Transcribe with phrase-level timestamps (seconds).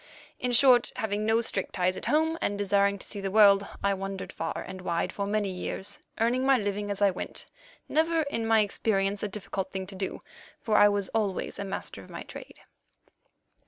[0.39, 3.93] In short, having no strict ties at home, and desiring to see the world, I
[3.93, 7.45] wandered far and wide for many years, earning my living as I went,
[7.87, 10.19] never, in my experience, a difficult thing to do,
[10.59, 12.61] for I was always a master of my trade.